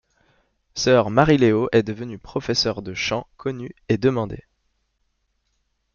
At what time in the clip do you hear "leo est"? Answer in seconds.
1.37-1.83